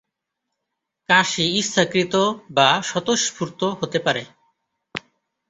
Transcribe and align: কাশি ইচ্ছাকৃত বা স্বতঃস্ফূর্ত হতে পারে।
কাশি 1.09 1.45
ইচ্ছাকৃত 1.57 2.13
বা 2.49 2.69
স্বতঃস্ফূর্ত 2.81 3.61
হতে 3.79 3.99
পারে। 3.99 4.23